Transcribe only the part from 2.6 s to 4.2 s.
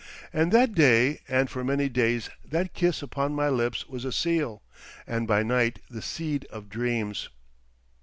kiss upon my lips was a